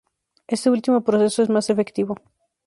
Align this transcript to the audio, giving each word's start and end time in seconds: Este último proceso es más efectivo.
Este 0.55 0.71
último 0.71 1.03
proceso 1.03 1.43
es 1.43 1.49
más 1.49 1.69
efectivo. 1.69 2.15